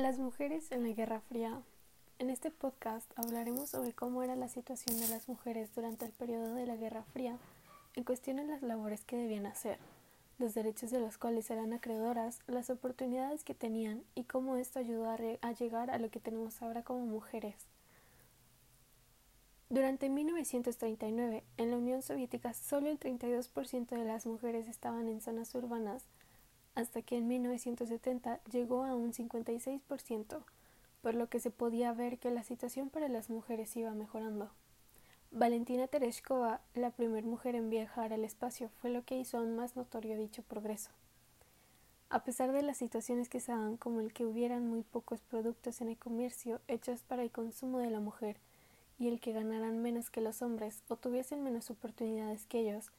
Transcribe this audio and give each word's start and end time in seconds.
Las 0.00 0.18
mujeres 0.18 0.72
en 0.72 0.82
la 0.82 0.94
Guerra 0.94 1.20
Fría. 1.20 1.60
En 2.18 2.30
este 2.30 2.50
podcast 2.50 3.12
hablaremos 3.16 3.68
sobre 3.68 3.92
cómo 3.92 4.22
era 4.22 4.34
la 4.34 4.48
situación 4.48 4.98
de 4.98 5.08
las 5.08 5.28
mujeres 5.28 5.68
durante 5.74 6.06
el 6.06 6.12
periodo 6.12 6.54
de 6.54 6.64
la 6.64 6.76
Guerra 6.76 7.02
Fría 7.12 7.36
en 7.96 8.04
cuestión 8.04 8.38
a 8.38 8.44
las 8.44 8.62
labores 8.62 9.04
que 9.04 9.18
debían 9.18 9.44
hacer, 9.44 9.76
los 10.38 10.54
derechos 10.54 10.90
de 10.90 11.00
los 11.00 11.18
cuales 11.18 11.50
eran 11.50 11.74
acreedoras, 11.74 12.38
las 12.46 12.70
oportunidades 12.70 13.44
que 13.44 13.52
tenían 13.52 14.02
y 14.14 14.24
cómo 14.24 14.56
esto 14.56 14.78
ayudó 14.78 15.04
a, 15.04 15.18
a 15.42 15.52
llegar 15.52 15.90
a 15.90 15.98
lo 15.98 16.08
que 16.08 16.18
tenemos 16.18 16.62
ahora 16.62 16.82
como 16.82 17.04
mujeres. 17.04 17.56
Durante 19.68 20.08
1939, 20.08 21.44
en 21.58 21.70
la 21.70 21.76
Unión 21.76 22.00
Soviética 22.00 22.54
solo 22.54 22.88
el 22.88 22.98
32% 22.98 23.90
de 23.90 24.04
las 24.06 24.24
mujeres 24.24 24.66
estaban 24.66 25.08
en 25.08 25.20
zonas 25.20 25.54
urbanas 25.54 26.06
hasta 26.74 27.02
que 27.02 27.16
en 27.16 27.28
1970 27.28 28.40
llegó 28.50 28.84
a 28.84 28.94
un 28.94 29.12
56%, 29.12 30.42
por 31.02 31.14
lo 31.14 31.28
que 31.28 31.40
se 31.40 31.50
podía 31.50 31.92
ver 31.92 32.18
que 32.18 32.30
la 32.30 32.42
situación 32.42 32.90
para 32.90 33.08
las 33.08 33.30
mujeres 33.30 33.76
iba 33.76 33.92
mejorando. 33.92 34.50
Valentina 35.32 35.86
Tereshkova, 35.86 36.60
la 36.74 36.90
primera 36.90 37.26
mujer 37.26 37.54
en 37.54 37.70
viajar 37.70 38.12
al 38.12 38.24
espacio, 38.24 38.68
fue 38.80 38.90
lo 38.90 39.04
que 39.04 39.16
hizo 39.16 39.38
aún 39.38 39.54
más 39.54 39.76
notorio 39.76 40.16
dicho 40.16 40.42
progreso. 40.42 40.90
A 42.08 42.24
pesar 42.24 42.50
de 42.50 42.62
las 42.62 42.78
situaciones 42.78 43.28
que 43.28 43.38
se 43.38 43.52
daban 43.52 43.76
como 43.76 44.00
el 44.00 44.12
que 44.12 44.24
hubieran 44.24 44.66
muy 44.66 44.82
pocos 44.82 45.20
productos 45.20 45.80
en 45.80 45.88
el 45.88 45.96
comercio 45.96 46.60
hechos 46.66 47.04
para 47.04 47.22
el 47.22 47.30
consumo 47.30 47.78
de 47.78 47.90
la 47.90 48.00
mujer 48.00 48.38
y 48.98 49.06
el 49.06 49.20
que 49.20 49.32
ganaran 49.32 49.80
menos 49.80 50.10
que 50.10 50.20
los 50.20 50.42
hombres 50.42 50.82
o 50.88 50.96
tuviesen 50.96 51.44
menos 51.44 51.70
oportunidades 51.70 52.46
que 52.46 52.58
ellos, 52.58 52.90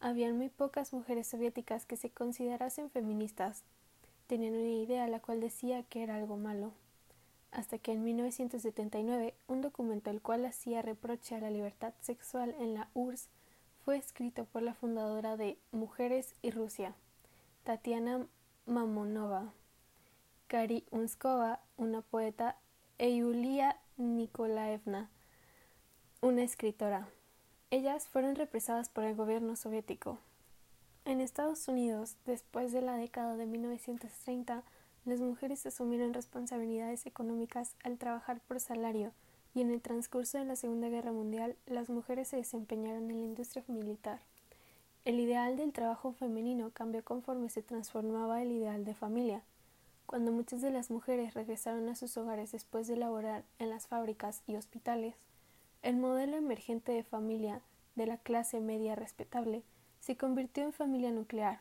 habían 0.00 0.36
muy 0.36 0.48
pocas 0.48 0.92
mujeres 0.92 1.26
soviéticas 1.26 1.86
que 1.86 1.96
se 1.96 2.10
considerasen 2.10 2.90
feministas. 2.90 3.62
Tenían 4.26 4.54
una 4.54 4.82
idea 4.82 5.08
la 5.08 5.20
cual 5.20 5.40
decía 5.40 5.82
que 5.84 6.02
era 6.02 6.16
algo 6.16 6.36
malo. 6.36 6.72
Hasta 7.50 7.78
que 7.78 7.92
en 7.92 8.04
1979 8.04 9.34
un 9.46 9.62
documento 9.62 10.10
el 10.10 10.20
cual 10.20 10.44
hacía 10.44 10.82
reproche 10.82 11.34
a 11.34 11.40
la 11.40 11.50
libertad 11.50 11.94
sexual 12.00 12.54
en 12.58 12.74
la 12.74 12.88
URSS 12.94 13.28
fue 13.84 13.96
escrito 13.96 14.44
por 14.46 14.62
la 14.62 14.74
fundadora 14.74 15.36
de 15.36 15.58
Mujeres 15.70 16.34
y 16.42 16.50
Rusia, 16.50 16.94
Tatiana 17.62 18.26
Mamonova, 18.66 19.52
Kari 20.48 20.84
Unskova, 20.90 21.60
una 21.76 22.02
poeta, 22.02 22.56
e 22.98 23.16
Yulia 23.16 23.78
Nikolaevna, 23.96 25.08
una 26.20 26.42
escritora. 26.42 27.08
Ellas 27.72 28.06
fueron 28.06 28.36
represadas 28.36 28.88
por 28.88 29.02
el 29.02 29.16
gobierno 29.16 29.56
soviético. 29.56 30.18
En 31.04 31.20
Estados 31.20 31.66
Unidos, 31.66 32.14
después 32.24 32.70
de 32.70 32.80
la 32.80 32.96
década 32.96 33.36
de 33.36 33.44
1930, 33.44 34.62
las 35.04 35.20
mujeres 35.20 35.66
asumieron 35.66 36.14
responsabilidades 36.14 37.06
económicas 37.06 37.74
al 37.82 37.98
trabajar 37.98 38.40
por 38.40 38.60
salario 38.60 39.10
y 39.52 39.62
en 39.62 39.70
el 39.70 39.80
transcurso 39.80 40.38
de 40.38 40.44
la 40.44 40.54
Segunda 40.54 40.88
Guerra 40.88 41.10
Mundial 41.10 41.56
las 41.66 41.88
mujeres 41.88 42.28
se 42.28 42.36
desempeñaron 42.36 43.10
en 43.10 43.18
la 43.18 43.24
industria 43.24 43.64
militar. 43.66 44.20
El 45.04 45.18
ideal 45.18 45.56
del 45.56 45.72
trabajo 45.72 46.12
femenino 46.12 46.70
cambió 46.72 47.02
conforme 47.04 47.50
se 47.50 47.62
transformaba 47.62 48.42
el 48.42 48.52
ideal 48.52 48.84
de 48.84 48.94
familia. 48.94 49.42
Cuando 50.06 50.30
muchas 50.30 50.60
de 50.60 50.70
las 50.70 50.90
mujeres 50.90 51.34
regresaron 51.34 51.88
a 51.88 51.96
sus 51.96 52.16
hogares 52.16 52.52
después 52.52 52.86
de 52.86 52.96
laborar 52.96 53.42
en 53.58 53.70
las 53.70 53.88
fábricas 53.88 54.42
y 54.46 54.54
hospitales, 54.54 55.16
el 55.86 55.96
modelo 55.96 56.36
emergente 56.36 56.90
de 56.90 57.04
familia 57.04 57.60
de 57.94 58.06
la 58.06 58.16
clase 58.16 58.58
media 58.58 58.96
respetable 58.96 59.62
se 60.00 60.16
convirtió 60.16 60.64
en 60.64 60.72
familia 60.72 61.12
nuclear, 61.12 61.60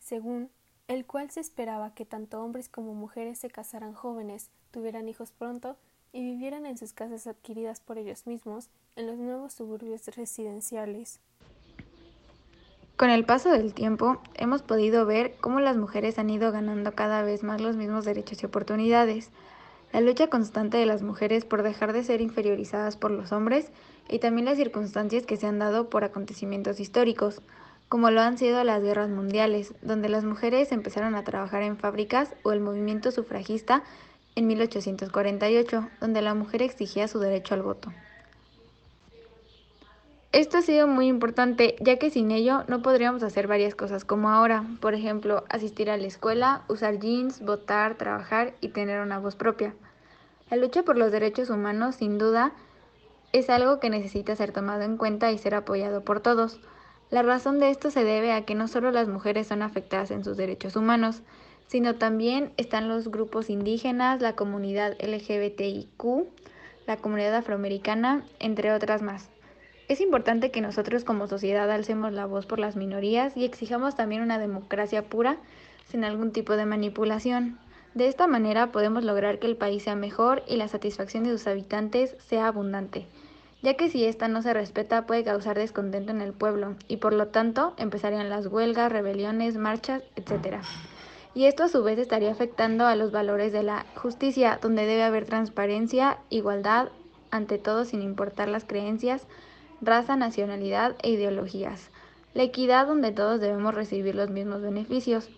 según 0.00 0.48
el 0.88 1.04
cual 1.04 1.30
se 1.30 1.40
esperaba 1.40 1.92
que 1.92 2.06
tanto 2.06 2.42
hombres 2.42 2.70
como 2.70 2.94
mujeres 2.94 3.36
se 3.36 3.50
casaran 3.50 3.92
jóvenes, 3.92 4.48
tuvieran 4.70 5.06
hijos 5.06 5.32
pronto 5.32 5.76
y 6.14 6.22
vivieran 6.22 6.64
en 6.64 6.78
sus 6.78 6.94
casas 6.94 7.26
adquiridas 7.26 7.80
por 7.80 7.98
ellos 7.98 8.26
mismos 8.26 8.70
en 8.96 9.06
los 9.06 9.18
nuevos 9.18 9.52
suburbios 9.52 10.06
residenciales. 10.16 11.20
Con 12.96 13.10
el 13.10 13.26
paso 13.26 13.50
del 13.50 13.74
tiempo, 13.74 14.22
hemos 14.32 14.62
podido 14.62 15.04
ver 15.04 15.36
cómo 15.42 15.60
las 15.60 15.76
mujeres 15.76 16.18
han 16.18 16.30
ido 16.30 16.52
ganando 16.52 16.94
cada 16.94 17.20
vez 17.20 17.42
más 17.42 17.60
los 17.60 17.76
mismos 17.76 18.06
derechos 18.06 18.42
y 18.42 18.46
oportunidades, 18.46 19.30
la 19.92 20.00
lucha 20.00 20.28
constante 20.28 20.76
de 20.76 20.86
las 20.86 21.02
mujeres 21.02 21.44
por 21.44 21.62
dejar 21.62 21.92
de 21.92 22.04
ser 22.04 22.20
inferiorizadas 22.20 22.96
por 22.96 23.10
los 23.10 23.32
hombres 23.32 23.70
y 24.08 24.18
también 24.18 24.46
las 24.46 24.56
circunstancias 24.56 25.26
que 25.26 25.36
se 25.36 25.46
han 25.46 25.58
dado 25.58 25.88
por 25.88 26.04
acontecimientos 26.04 26.80
históricos, 26.80 27.40
como 27.88 28.10
lo 28.10 28.20
han 28.20 28.36
sido 28.36 28.62
las 28.64 28.82
guerras 28.82 29.08
mundiales, 29.08 29.74
donde 29.80 30.08
las 30.08 30.24
mujeres 30.24 30.72
empezaron 30.72 31.14
a 31.14 31.24
trabajar 31.24 31.62
en 31.62 31.78
fábricas 31.78 32.34
o 32.42 32.52
el 32.52 32.60
movimiento 32.60 33.10
sufragista 33.10 33.82
en 34.34 34.46
1848, 34.46 35.88
donde 36.00 36.22
la 36.22 36.34
mujer 36.34 36.62
exigía 36.62 37.08
su 37.08 37.18
derecho 37.18 37.54
al 37.54 37.62
voto. 37.62 37.90
Esto 40.38 40.58
ha 40.58 40.62
sido 40.62 40.86
muy 40.86 41.08
importante 41.08 41.74
ya 41.80 41.96
que 41.96 42.10
sin 42.10 42.30
ello 42.30 42.62
no 42.68 42.80
podríamos 42.80 43.24
hacer 43.24 43.48
varias 43.48 43.74
cosas 43.74 44.04
como 44.04 44.30
ahora, 44.30 44.64
por 44.80 44.94
ejemplo, 44.94 45.42
asistir 45.48 45.90
a 45.90 45.96
la 45.96 46.06
escuela, 46.06 46.62
usar 46.68 47.00
jeans, 47.00 47.40
votar, 47.40 47.96
trabajar 47.96 48.54
y 48.60 48.68
tener 48.68 49.00
una 49.00 49.18
voz 49.18 49.34
propia. 49.34 49.74
La 50.48 50.56
lucha 50.56 50.84
por 50.84 50.96
los 50.96 51.10
derechos 51.10 51.50
humanos 51.50 51.96
sin 51.96 52.18
duda 52.18 52.52
es 53.32 53.50
algo 53.50 53.80
que 53.80 53.90
necesita 53.90 54.36
ser 54.36 54.52
tomado 54.52 54.82
en 54.82 54.96
cuenta 54.96 55.32
y 55.32 55.38
ser 55.38 55.56
apoyado 55.56 56.04
por 56.04 56.20
todos. 56.20 56.60
La 57.10 57.24
razón 57.24 57.58
de 57.58 57.70
esto 57.70 57.90
se 57.90 58.04
debe 58.04 58.32
a 58.32 58.44
que 58.44 58.54
no 58.54 58.68
solo 58.68 58.92
las 58.92 59.08
mujeres 59.08 59.48
son 59.48 59.60
afectadas 59.60 60.12
en 60.12 60.22
sus 60.22 60.36
derechos 60.36 60.76
humanos, 60.76 61.22
sino 61.66 61.96
también 61.96 62.52
están 62.58 62.88
los 62.88 63.08
grupos 63.08 63.50
indígenas, 63.50 64.20
la 64.20 64.36
comunidad 64.36 64.96
LGBTIQ, 65.00 66.28
la 66.86 66.96
comunidad 66.96 67.34
afroamericana, 67.34 68.22
entre 68.38 68.72
otras 68.72 69.02
más. 69.02 69.30
Es 69.88 70.02
importante 70.02 70.50
que 70.50 70.60
nosotros 70.60 71.02
como 71.02 71.28
sociedad 71.28 71.70
alcemos 71.70 72.12
la 72.12 72.26
voz 72.26 72.44
por 72.44 72.58
las 72.58 72.76
minorías 72.76 73.34
y 73.38 73.46
exijamos 73.46 73.96
también 73.96 74.20
una 74.20 74.38
democracia 74.38 75.08
pura 75.08 75.38
sin 75.86 76.04
algún 76.04 76.30
tipo 76.30 76.58
de 76.58 76.66
manipulación. 76.66 77.58
De 77.94 78.06
esta 78.06 78.26
manera 78.26 78.70
podemos 78.70 79.02
lograr 79.02 79.38
que 79.38 79.46
el 79.46 79.56
país 79.56 79.84
sea 79.84 79.96
mejor 79.96 80.42
y 80.46 80.56
la 80.56 80.68
satisfacción 80.68 81.24
de 81.24 81.30
sus 81.30 81.46
habitantes 81.46 82.16
sea 82.18 82.48
abundante, 82.48 83.06
ya 83.62 83.74
que 83.74 83.88
si 83.88 84.04
esta 84.04 84.28
no 84.28 84.42
se 84.42 84.52
respeta 84.52 85.06
puede 85.06 85.24
causar 85.24 85.56
descontento 85.56 86.12
en 86.12 86.20
el 86.20 86.34
pueblo 86.34 86.76
y 86.86 86.98
por 86.98 87.14
lo 87.14 87.28
tanto 87.28 87.72
empezarían 87.78 88.28
las 88.28 88.46
huelgas, 88.46 88.92
rebeliones, 88.92 89.56
marchas, 89.56 90.02
etc. 90.16 90.58
Y 91.34 91.46
esto 91.46 91.64
a 91.64 91.68
su 91.68 91.82
vez 91.82 91.98
estaría 91.98 92.30
afectando 92.30 92.86
a 92.86 92.94
los 92.94 93.10
valores 93.10 93.54
de 93.54 93.62
la 93.62 93.86
justicia, 93.94 94.58
donde 94.60 94.84
debe 94.84 95.02
haber 95.02 95.24
transparencia, 95.24 96.18
igualdad, 96.28 96.88
ante 97.30 97.56
todo 97.56 97.86
sin 97.86 98.02
importar 98.02 98.48
las 98.48 98.64
creencias, 98.64 99.26
raza, 99.80 100.16
nacionalidad 100.16 100.96
e 101.02 101.10
ideologías. 101.10 101.90
La 102.34 102.42
equidad 102.42 102.86
donde 102.86 103.12
todos 103.12 103.40
debemos 103.40 103.74
recibir 103.74 104.14
los 104.14 104.30
mismos 104.30 104.62
beneficios. 104.62 105.30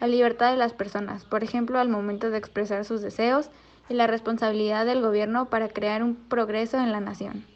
La 0.00 0.06
libertad 0.06 0.50
de 0.50 0.56
las 0.56 0.72
personas, 0.72 1.24
por 1.24 1.42
ejemplo, 1.42 1.78
al 1.78 1.88
momento 1.88 2.30
de 2.30 2.38
expresar 2.38 2.84
sus 2.84 3.00
deseos 3.00 3.50
y 3.88 3.94
la 3.94 4.06
responsabilidad 4.06 4.86
del 4.86 5.00
gobierno 5.00 5.46
para 5.46 5.68
crear 5.68 6.02
un 6.02 6.14
progreso 6.14 6.78
en 6.78 6.92
la 6.92 7.00
nación. 7.00 7.55